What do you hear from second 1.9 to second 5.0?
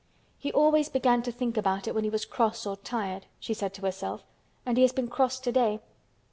when he was cross or tired," she said to herself. "And he has